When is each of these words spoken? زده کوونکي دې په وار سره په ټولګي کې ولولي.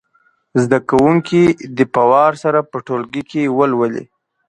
زده 0.61 0.79
کوونکي 0.89 1.41
دې 1.75 1.85
په 1.93 2.01
وار 2.11 2.33
سره 2.43 2.59
په 2.71 2.77
ټولګي 2.85 3.23
کې 3.31 3.53
ولولي. 3.57 4.05